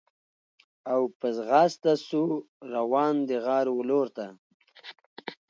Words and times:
او 0.91 1.01
په 1.19 1.27
ځغاسته 1.37 1.91
سو 2.07 2.23
روان 2.75 3.13
د 3.27 3.29
غار 3.45 3.67
و 3.71 3.77
لورته 3.89 4.25